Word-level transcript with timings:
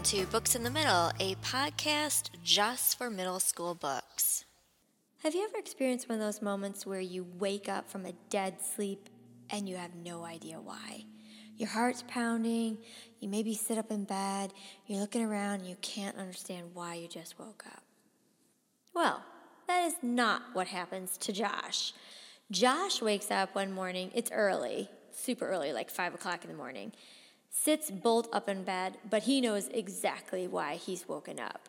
Welcome 0.00 0.18
to 0.18 0.32
Books 0.32 0.54
in 0.54 0.62
the 0.62 0.70
Middle, 0.70 1.12
a 1.20 1.34
podcast 1.44 2.30
just 2.42 2.96
for 2.96 3.10
middle 3.10 3.38
school 3.38 3.74
books. 3.74 4.46
Have 5.22 5.34
you 5.34 5.44
ever 5.44 5.58
experienced 5.58 6.08
one 6.08 6.18
of 6.18 6.24
those 6.24 6.40
moments 6.40 6.86
where 6.86 7.00
you 7.00 7.26
wake 7.38 7.68
up 7.68 7.90
from 7.90 8.06
a 8.06 8.14
dead 8.30 8.62
sleep 8.62 9.10
and 9.50 9.68
you 9.68 9.76
have 9.76 9.94
no 9.94 10.24
idea 10.24 10.58
why? 10.58 11.04
Your 11.58 11.68
heart's 11.68 12.02
pounding, 12.08 12.78
you 13.18 13.28
maybe 13.28 13.54
sit 13.54 13.76
up 13.76 13.90
in 13.90 14.04
bed, 14.04 14.54
you're 14.86 15.00
looking 15.00 15.22
around, 15.22 15.60
and 15.60 15.68
you 15.68 15.76
can't 15.82 16.16
understand 16.16 16.70
why 16.72 16.94
you 16.94 17.06
just 17.06 17.38
woke 17.38 17.64
up. 17.66 17.82
Well, 18.94 19.22
that 19.68 19.84
is 19.84 19.96
not 20.00 20.40
what 20.54 20.68
happens 20.68 21.18
to 21.18 21.32
Josh. 21.32 21.92
Josh 22.50 23.02
wakes 23.02 23.30
up 23.30 23.54
one 23.54 23.70
morning, 23.70 24.12
it's 24.14 24.30
early, 24.32 24.88
super 25.12 25.46
early, 25.46 25.74
like 25.74 25.90
5 25.90 26.14
o'clock 26.14 26.42
in 26.42 26.50
the 26.50 26.56
morning 26.56 26.92
sits 27.50 27.90
bolt 27.90 28.28
up 28.32 28.48
in 28.48 28.62
bed, 28.64 28.96
but 29.08 29.24
he 29.24 29.40
knows 29.40 29.68
exactly 29.68 30.46
why 30.46 30.76
he's 30.76 31.08
woken 31.08 31.38
up. 31.40 31.68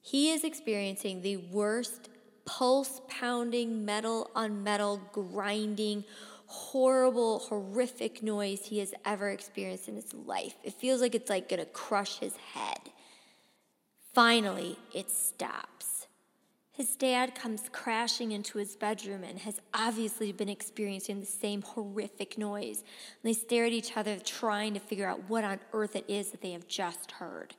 He 0.00 0.30
is 0.30 0.44
experiencing 0.44 1.22
the 1.22 1.36
worst 1.36 2.08
pulse 2.44 3.00
pounding, 3.08 3.84
metal 3.84 4.30
on 4.34 4.64
metal, 4.64 5.00
grinding, 5.12 6.04
horrible, 6.46 7.38
horrific 7.38 8.22
noise 8.22 8.66
he 8.66 8.80
has 8.80 8.92
ever 9.04 9.30
experienced 9.30 9.88
in 9.88 9.94
his 9.94 10.12
life. 10.12 10.54
It 10.64 10.74
feels 10.74 11.00
like 11.00 11.14
it's 11.14 11.30
like 11.30 11.48
gonna 11.48 11.64
crush 11.66 12.18
his 12.18 12.36
head. 12.36 12.80
Finally, 14.12 14.76
it 14.92 15.10
stops. 15.10 15.71
His 16.72 16.96
dad 16.96 17.34
comes 17.34 17.64
crashing 17.70 18.32
into 18.32 18.56
his 18.56 18.76
bedroom 18.76 19.24
and 19.24 19.38
has 19.40 19.60
obviously 19.74 20.32
been 20.32 20.48
experiencing 20.48 21.20
the 21.20 21.26
same 21.26 21.60
horrific 21.60 22.38
noise. 22.38 22.78
And 22.78 23.28
they 23.28 23.34
stare 23.34 23.66
at 23.66 23.72
each 23.72 23.94
other, 23.94 24.16
trying 24.16 24.72
to 24.72 24.80
figure 24.80 25.06
out 25.06 25.28
what 25.28 25.44
on 25.44 25.60
earth 25.74 25.94
it 25.96 26.06
is 26.08 26.30
that 26.30 26.40
they 26.40 26.52
have 26.52 26.66
just 26.66 27.12
heard. 27.12 27.54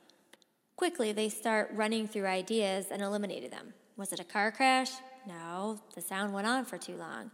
Quickly, 0.76 1.12
they 1.12 1.28
start 1.28 1.70
running 1.74 2.08
through 2.08 2.26
ideas 2.26 2.86
and 2.90 3.00
eliminating 3.00 3.50
them. 3.50 3.72
Was 3.96 4.12
it 4.12 4.18
a 4.18 4.24
car 4.24 4.50
crash? 4.50 4.90
No, 5.28 5.78
the 5.94 6.00
sound 6.00 6.32
went 6.32 6.48
on 6.48 6.64
for 6.64 6.76
too 6.76 6.96
long. 6.96 7.30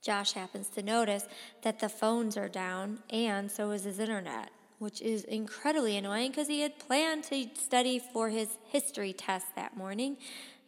Josh 0.00 0.32
happens 0.32 0.68
to 0.70 0.82
notice 0.82 1.26
that 1.62 1.78
the 1.78 1.90
phones 1.90 2.38
are 2.38 2.48
down 2.48 3.00
and 3.10 3.50
so 3.50 3.70
is 3.70 3.84
his 3.84 3.98
internet, 3.98 4.50
which 4.78 5.02
is 5.02 5.24
incredibly 5.24 5.98
annoying 5.98 6.30
because 6.30 6.48
he 6.48 6.60
had 6.60 6.78
planned 6.78 7.24
to 7.24 7.46
study 7.54 7.98
for 7.98 8.30
his 8.30 8.56
history 8.64 9.12
test 9.12 9.54
that 9.54 9.76
morning 9.76 10.16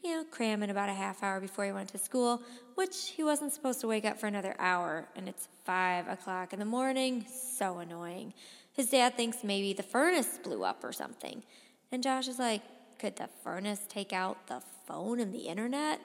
you 0.04 0.14
know, 0.14 0.24
cram 0.24 0.62
in 0.62 0.68
about 0.68 0.90
a 0.90 0.94
half 0.94 1.22
hour 1.22 1.40
before 1.40 1.64
he 1.64 1.72
went 1.72 1.88
to 1.88 1.98
school, 1.98 2.42
which 2.74 3.08
he 3.16 3.24
wasn't 3.24 3.52
supposed 3.52 3.80
to 3.80 3.88
wake 3.88 4.04
up 4.04 4.20
for 4.20 4.26
another 4.26 4.54
hour, 4.58 5.08
and 5.16 5.26
it's 5.28 5.48
five 5.64 6.06
o'clock 6.08 6.52
in 6.52 6.58
the 6.58 6.64
morning. 6.66 7.24
So 7.26 7.78
annoying. 7.78 8.34
His 8.74 8.90
dad 8.90 9.16
thinks 9.16 9.42
maybe 9.42 9.72
the 9.72 9.82
furnace 9.82 10.38
blew 10.42 10.62
up 10.62 10.84
or 10.84 10.92
something. 10.92 11.42
And 11.90 12.02
Josh 12.02 12.28
is 12.28 12.38
like, 12.38 12.60
could 12.98 13.16
the 13.16 13.28
furnace 13.42 13.80
take 13.88 14.12
out 14.12 14.46
the 14.46 14.60
phone 14.86 15.20
and 15.20 15.32
the 15.32 15.46
internet? 15.46 16.00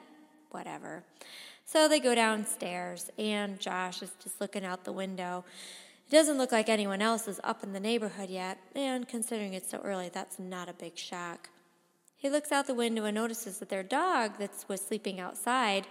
Whatever. 0.50 1.04
So 1.66 1.86
they 1.86 2.00
go 2.00 2.14
downstairs, 2.14 3.10
and 3.18 3.60
Josh 3.60 4.02
is 4.02 4.12
just 4.22 4.40
looking 4.40 4.64
out 4.64 4.84
the 4.84 4.92
window. 4.92 5.44
It 6.08 6.10
doesn't 6.10 6.38
look 6.38 6.52
like 6.52 6.70
anyone 6.70 7.02
else 7.02 7.28
is 7.28 7.38
up 7.44 7.62
in 7.62 7.74
the 7.74 7.80
neighborhood 7.80 8.30
yet, 8.30 8.58
and 8.74 9.06
considering 9.06 9.52
it's 9.52 9.70
so 9.70 9.80
early, 9.84 10.08
that's 10.08 10.38
not 10.38 10.70
a 10.70 10.72
big 10.72 10.96
shock. 10.96 11.50
He 12.20 12.28
looks 12.28 12.52
out 12.52 12.66
the 12.66 12.74
window 12.74 13.04
and 13.06 13.14
notices 13.14 13.58
that 13.58 13.70
their 13.70 13.82
dog 13.82 14.38
that 14.38 14.50
was 14.68 14.82
sleeping 14.82 15.18
outside 15.18 15.86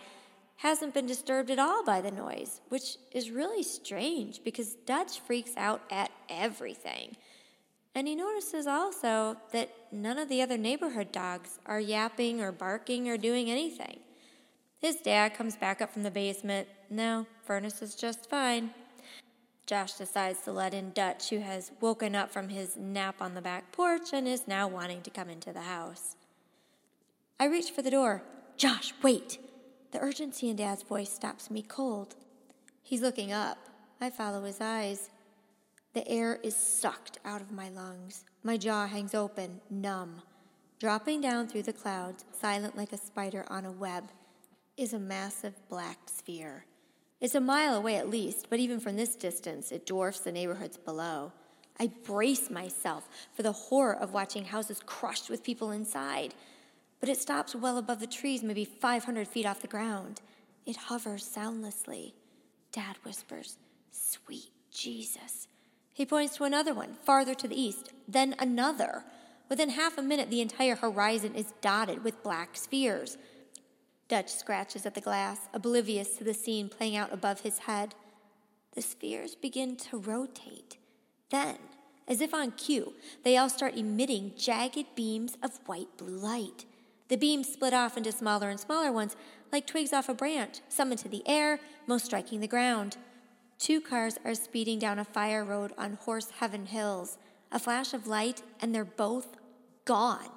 hasn't 0.57 0.93
been 0.93 1.07
disturbed 1.07 1.49
at 1.49 1.57
all 1.57 1.83
by 1.83 2.01
the 2.01 2.11
noise, 2.11 2.61
which 2.69 2.97
is 3.11 3.31
really 3.31 3.63
strange 3.63 4.43
because 4.43 4.75
Dutch 4.85 5.19
freaks 5.21 5.53
out 5.57 5.81
at 5.89 6.11
everything. 6.29 7.17
And 7.95 8.07
he 8.07 8.13
notices 8.13 8.67
also 8.67 9.37
that 9.53 9.71
none 9.91 10.19
of 10.19 10.29
the 10.29 10.43
other 10.43 10.57
neighborhood 10.57 11.11
dogs 11.11 11.57
are 11.65 11.79
yapping 11.79 12.41
or 12.41 12.51
barking 12.51 13.09
or 13.09 13.17
doing 13.17 13.49
anything. 13.49 13.99
His 14.77 14.97
dad 14.97 15.33
comes 15.33 15.57
back 15.57 15.81
up 15.81 15.91
from 15.91 16.03
the 16.03 16.11
basement. 16.11 16.67
No, 16.91 17.25
furnace 17.43 17.81
is 17.81 17.95
just 17.95 18.29
fine. 18.29 18.69
Josh 19.65 19.93
decides 19.93 20.41
to 20.41 20.51
let 20.51 20.75
in 20.75 20.91
Dutch, 20.91 21.29
who 21.29 21.39
has 21.39 21.71
woken 21.81 22.15
up 22.15 22.31
from 22.31 22.49
his 22.49 22.77
nap 22.77 23.15
on 23.19 23.33
the 23.33 23.41
back 23.41 23.71
porch 23.71 24.13
and 24.13 24.27
is 24.27 24.47
now 24.47 24.67
wanting 24.67 25.01
to 25.01 25.09
come 25.09 25.29
into 25.29 25.51
the 25.51 25.61
house. 25.61 26.15
I 27.41 27.45
reach 27.45 27.71
for 27.71 27.81
the 27.81 27.91
door. 27.91 28.21
Josh, 28.57 28.93
wait! 29.01 29.37
The 29.91 29.99
urgency 29.99 30.49
in 30.49 30.57
Dad's 30.57 30.83
voice 30.83 31.09
stops 31.09 31.49
me 31.49 31.61
cold. 31.61 32.15
He's 32.83 33.01
looking 33.01 33.31
up. 33.31 33.57
I 34.01 34.09
follow 34.09 34.43
his 34.43 34.59
eyes. 34.59 35.09
The 35.93 36.05
air 36.05 36.37
is 36.43 36.55
sucked 36.55 37.17
out 37.23 37.39
of 37.39 37.51
my 37.51 37.69
lungs. 37.69 38.25
My 38.43 38.57
jaw 38.57 38.87
hangs 38.87 39.15
open, 39.15 39.61
numb. 39.69 40.21
Dropping 40.79 41.21
down 41.21 41.47
through 41.47 41.63
the 41.63 41.73
clouds, 41.73 42.25
silent 42.37 42.75
like 42.75 42.91
a 42.91 42.97
spider 42.97 43.45
on 43.47 43.65
a 43.65 43.71
web, 43.71 44.09
is 44.75 44.93
a 44.93 44.99
massive 44.99 45.53
black 45.69 45.97
sphere. 46.07 46.65
It's 47.21 47.35
a 47.35 47.41
mile 47.41 47.75
away 47.75 47.95
at 47.95 48.09
least, 48.09 48.47
but 48.49 48.59
even 48.59 48.81
from 48.81 48.97
this 48.97 49.15
distance, 49.15 49.71
it 49.71 49.85
dwarfs 49.85 50.19
the 50.19 50.31
neighborhoods 50.31 50.77
below. 50.77 51.31
I 51.79 51.87
brace 52.03 52.49
myself 52.49 53.07
for 53.33 53.43
the 53.43 53.53
horror 53.53 53.95
of 53.95 54.13
watching 54.13 54.43
houses 54.43 54.81
crushed 54.85 55.29
with 55.29 55.43
people 55.43 55.71
inside 55.71 56.33
but 56.99 57.09
it 57.09 57.17
stops 57.17 57.55
well 57.55 57.77
above 57.77 57.99
the 57.99 58.07
trees, 58.07 58.43
maybe 58.43 58.65
500 58.65 59.27
feet 59.27 59.45
off 59.45 59.61
the 59.61 59.67
ground. 59.67 60.21
It 60.65 60.75
hovers 60.75 61.25
soundlessly. 61.25 62.13
Dad 62.71 62.97
whispers, 63.03 63.57
Sweet 63.91 64.51
Jesus. 64.71 65.47
He 65.93 66.05
points 66.05 66.37
to 66.37 66.43
another 66.43 66.73
one, 66.73 66.95
farther 67.03 67.33
to 67.35 67.47
the 67.47 67.59
east, 67.59 67.91
then 68.07 68.35
another. 68.39 69.03
Within 69.49 69.69
half 69.69 69.97
a 69.97 70.01
minute, 70.01 70.29
the 70.29 70.41
entire 70.41 70.75
horizon 70.75 71.35
is 71.35 71.53
dotted 71.61 72.03
with 72.03 72.23
black 72.23 72.55
spheres. 72.55 73.17
Dutch 74.07 74.29
scratches 74.29 74.85
at 74.85 74.95
the 74.95 75.01
glass, 75.01 75.49
oblivious 75.53 76.15
to 76.17 76.23
the 76.23 76.33
scene 76.33 76.69
playing 76.69 76.95
out 76.95 77.11
above 77.11 77.41
his 77.41 77.59
head. 77.59 77.95
The 78.73 78.81
spheres 78.81 79.35
begin 79.35 79.75
to 79.77 79.97
rotate. 79.97 80.77
Then, 81.31 81.57
as 82.07 82.21
if 82.21 82.33
on 82.33 82.51
cue, 82.51 82.93
they 83.23 83.37
all 83.37 83.49
start 83.49 83.75
emitting 83.75 84.33
jagged 84.37 84.95
beams 84.95 85.37
of 85.43 85.59
white 85.65 85.97
blue 85.97 86.17
light. 86.17 86.65
The 87.09 87.17
beams 87.17 87.51
split 87.51 87.73
off 87.73 87.97
into 87.97 88.11
smaller 88.11 88.49
and 88.49 88.59
smaller 88.59 88.91
ones, 88.91 89.15
like 89.51 89.65
twigs 89.65 89.93
off 89.93 90.09
a 90.09 90.13
branch, 90.13 90.61
some 90.69 90.91
into 90.91 91.09
the 91.09 91.27
air, 91.27 91.59
most 91.87 92.05
striking 92.05 92.39
the 92.39 92.47
ground. 92.47 92.97
Two 93.57 93.81
cars 93.81 94.17
are 94.23 94.35
speeding 94.35 94.79
down 94.79 94.99
a 94.99 95.03
fire 95.03 95.43
road 95.43 95.73
on 95.77 95.93
Horse 95.93 96.29
Heaven 96.39 96.67
Hills. 96.67 97.17
A 97.51 97.57
flash 97.57 97.93
of 97.95 98.05
light, 98.05 98.43
and 98.61 98.73
they're 98.73 98.85
both 98.85 99.37
gone. 99.85 100.29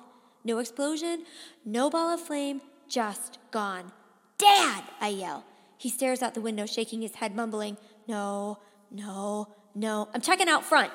No 0.44 0.58
explosion, 0.58 1.24
no 1.64 1.90
ball 1.90 2.12
of 2.14 2.20
flame, 2.20 2.62
just 2.88 3.38
gone. 3.50 3.92
Dad! 4.38 4.82
I 4.98 5.08
yell. 5.08 5.44
He 5.76 5.90
stares 5.90 6.22
out 6.22 6.32
the 6.34 6.40
window, 6.40 6.64
shaking 6.64 7.02
his 7.02 7.16
head, 7.16 7.36
mumbling, 7.36 7.76
No, 8.08 8.58
no, 8.90 9.48
no. 9.74 10.08
I'm 10.14 10.22
checking 10.22 10.48
out 10.48 10.64
front. 10.64 10.92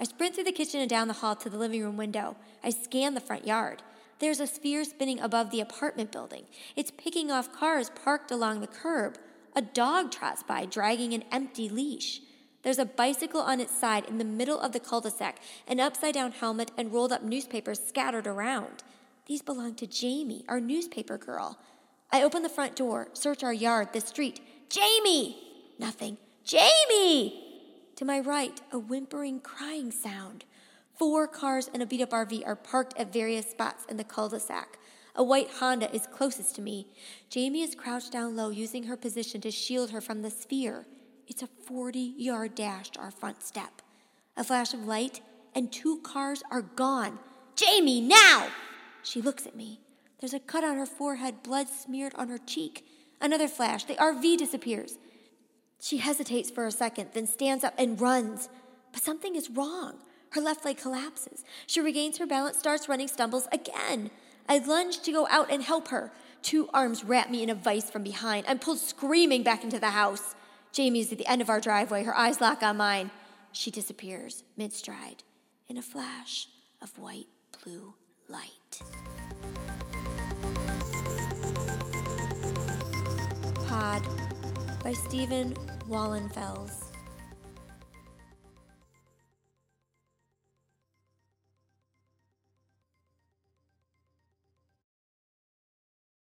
I 0.00 0.04
sprint 0.04 0.34
through 0.34 0.44
the 0.44 0.52
kitchen 0.52 0.80
and 0.80 0.90
down 0.90 1.08
the 1.08 1.14
hall 1.14 1.36
to 1.36 1.48
the 1.48 1.58
living 1.58 1.82
room 1.82 1.96
window. 1.96 2.36
I 2.64 2.70
scan 2.70 3.14
the 3.14 3.20
front 3.20 3.46
yard. 3.46 3.82
There's 4.20 4.38
a 4.40 4.46
sphere 4.46 4.84
spinning 4.84 5.18
above 5.18 5.50
the 5.50 5.60
apartment 5.60 6.12
building. 6.12 6.44
It's 6.76 6.90
picking 6.90 7.30
off 7.30 7.52
cars 7.52 7.90
parked 8.04 8.30
along 8.30 8.60
the 8.60 8.66
curb. 8.66 9.16
A 9.56 9.62
dog 9.62 10.12
trots 10.12 10.42
by, 10.42 10.66
dragging 10.66 11.14
an 11.14 11.24
empty 11.32 11.68
leash. 11.70 12.20
There's 12.62 12.78
a 12.78 12.84
bicycle 12.84 13.40
on 13.40 13.60
its 13.60 13.76
side 13.76 14.04
in 14.04 14.18
the 14.18 14.24
middle 14.24 14.60
of 14.60 14.72
the 14.72 14.80
cul 14.80 15.00
de 15.00 15.10
sac, 15.10 15.40
an 15.66 15.80
upside 15.80 16.12
down 16.12 16.32
helmet, 16.32 16.70
and 16.76 16.92
rolled 16.92 17.12
up 17.12 17.22
newspapers 17.22 17.80
scattered 17.82 18.26
around. 18.26 18.84
These 19.26 19.40
belong 19.40 19.74
to 19.76 19.86
Jamie, 19.86 20.44
our 20.48 20.60
newspaper 20.60 21.16
girl. 21.16 21.58
I 22.12 22.22
open 22.22 22.42
the 22.42 22.50
front 22.50 22.76
door, 22.76 23.08
search 23.14 23.42
our 23.42 23.54
yard, 23.54 23.88
the 23.94 24.00
street. 24.02 24.40
Jamie! 24.68 25.38
Nothing. 25.78 26.18
Jamie! 26.44 27.46
To 27.96 28.04
my 28.04 28.20
right, 28.20 28.60
a 28.70 28.78
whimpering 28.78 29.40
crying 29.40 29.90
sound. 29.90 30.44
Four 31.00 31.28
cars 31.28 31.70
and 31.72 31.82
a 31.82 31.86
beat 31.86 32.02
up 32.02 32.10
RV 32.10 32.46
are 32.46 32.54
parked 32.54 32.92
at 32.98 33.10
various 33.10 33.50
spots 33.50 33.86
in 33.88 33.96
the 33.96 34.04
cul 34.04 34.28
de 34.28 34.38
sac. 34.38 34.78
A 35.16 35.24
white 35.24 35.48
Honda 35.50 35.90
is 35.94 36.06
closest 36.06 36.54
to 36.56 36.60
me. 36.60 36.88
Jamie 37.30 37.62
is 37.62 37.74
crouched 37.74 38.12
down 38.12 38.36
low, 38.36 38.50
using 38.50 38.82
her 38.82 38.98
position 38.98 39.40
to 39.40 39.50
shield 39.50 39.92
her 39.92 40.02
from 40.02 40.20
the 40.20 40.28
sphere. 40.28 40.86
It's 41.26 41.42
a 41.42 41.48
40 41.64 41.98
yard 42.18 42.54
dash 42.54 42.90
to 42.90 43.00
our 43.00 43.10
front 43.10 43.42
step. 43.42 43.80
A 44.36 44.44
flash 44.44 44.74
of 44.74 44.86
light, 44.86 45.22
and 45.54 45.72
two 45.72 46.00
cars 46.02 46.42
are 46.50 46.60
gone. 46.60 47.18
Jamie, 47.56 48.02
now! 48.02 48.48
She 49.02 49.22
looks 49.22 49.46
at 49.46 49.56
me. 49.56 49.80
There's 50.18 50.34
a 50.34 50.38
cut 50.38 50.64
on 50.64 50.76
her 50.76 50.84
forehead, 50.84 51.42
blood 51.42 51.70
smeared 51.70 52.12
on 52.16 52.28
her 52.28 52.36
cheek. 52.36 52.84
Another 53.22 53.48
flash, 53.48 53.84
the 53.84 53.94
RV 53.94 54.36
disappears. 54.36 54.98
She 55.80 55.96
hesitates 55.96 56.50
for 56.50 56.66
a 56.66 56.70
second, 56.70 57.12
then 57.14 57.26
stands 57.26 57.64
up 57.64 57.72
and 57.78 57.98
runs. 57.98 58.50
But 58.92 59.02
something 59.02 59.34
is 59.34 59.48
wrong. 59.48 59.94
Her 60.30 60.40
left 60.40 60.64
leg 60.64 60.78
collapses. 60.78 61.44
She 61.66 61.80
regains 61.80 62.18
her 62.18 62.26
balance, 62.26 62.58
starts 62.58 62.88
running, 62.88 63.08
stumbles 63.08 63.48
again. 63.52 64.10
I 64.48 64.58
lunge 64.58 65.00
to 65.02 65.12
go 65.12 65.26
out 65.28 65.50
and 65.50 65.62
help 65.62 65.88
her. 65.88 66.12
Two 66.42 66.68
arms 66.72 67.04
wrap 67.04 67.30
me 67.30 67.42
in 67.42 67.50
a 67.50 67.54
vice 67.54 67.90
from 67.90 68.02
behind. 68.02 68.46
I'm 68.48 68.58
pulled 68.58 68.78
screaming 68.78 69.42
back 69.42 69.64
into 69.64 69.78
the 69.78 69.90
house. 69.90 70.34
Jamie's 70.72 71.10
at 71.10 71.18
the 71.18 71.26
end 71.26 71.42
of 71.42 71.50
our 71.50 71.60
driveway, 71.60 72.04
her 72.04 72.16
eyes 72.16 72.40
lock 72.40 72.62
on 72.62 72.76
mine. 72.76 73.10
She 73.52 73.70
disappears 73.70 74.44
mid 74.56 74.72
stride. 74.72 75.24
In 75.68 75.76
a 75.76 75.82
flash, 75.82 76.48
of 76.82 76.96
white 76.98 77.26
blue 77.62 77.94
light. 78.28 78.80
Pod 83.66 84.02
by 84.82 84.92
Stephen 84.92 85.54
Wallenfels. 85.88 86.89